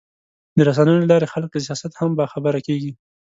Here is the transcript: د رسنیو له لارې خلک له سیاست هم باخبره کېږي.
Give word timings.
د 0.57 0.59
رسنیو 0.67 1.01
له 1.01 1.07
لارې 1.11 1.31
خلک 1.33 1.49
له 1.53 1.61
سیاست 1.67 1.93
هم 1.95 2.09
باخبره 2.19 2.59
کېږي. 2.67 2.91